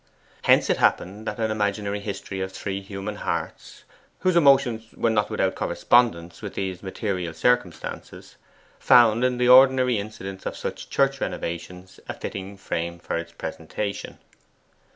Hence 0.45 0.67
it 0.71 0.77
happened 0.77 1.27
that 1.27 1.39
an 1.39 1.51
imaginary 1.51 1.99
history 1.99 2.41
of 2.41 2.51
three 2.51 2.81
human 2.81 3.17
hearts, 3.17 3.83
whose 4.21 4.35
emotions 4.35 4.91
were 4.95 5.11
not 5.11 5.29
without 5.29 5.53
correspondence 5.53 6.41
with 6.41 6.55
these 6.55 6.81
material 6.81 7.35
circumstances, 7.35 8.35
found 8.79 9.23
in 9.23 9.37
the 9.37 9.47
ordinary 9.47 9.99
incidents 9.99 10.47
of 10.47 10.57
such 10.57 10.89
church 10.89 11.21
renovations 11.21 11.99
a 12.09 12.15
fitting 12.15 12.57
frame 12.57 12.97
for 12.97 13.15
its 13.15 13.33
presentation. 13.33 14.17